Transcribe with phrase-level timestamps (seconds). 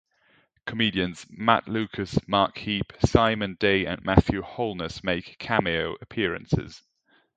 [0.65, 6.81] Comedians Matt Lucas, Mark Heap, Simon Day and Matthew Holness make cameo appearances.